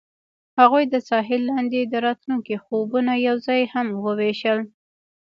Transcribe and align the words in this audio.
هغوی 0.59 0.83
د 0.89 0.95
ساحل 1.09 1.41
لاندې 1.51 1.79
د 1.85 1.93
راتلونکي 2.05 2.55
خوبونه 2.63 3.13
یوځای 3.27 3.61
هم 3.73 3.87
وویشل. 4.05 4.59